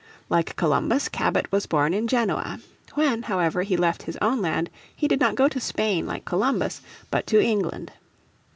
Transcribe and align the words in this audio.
Like 0.29 0.55
Columbus, 0.55 1.09
Cabot 1.09 1.51
was 1.51 1.67
born 1.67 1.93
in 1.93 2.07
Genoa. 2.07 2.59
When, 2.95 3.21
however, 3.21 3.61
he 3.61 3.77
left 3.77 4.01
his 4.01 4.17
own 4.19 4.41
land 4.41 4.71
he 4.95 5.07
did 5.07 5.19
not 5.19 5.35
go 5.35 5.47
to 5.47 5.59
Spain 5.59 6.07
like 6.07 6.25
Columbus, 6.25 6.81
but 7.11 7.27
to 7.27 7.39
England. 7.39 7.91